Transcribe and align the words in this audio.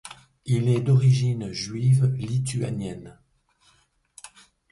Il 0.45 0.67
est 0.67 0.81
d'origine 0.81 1.51
juive 1.51 2.11
lituanienne. 2.17 3.19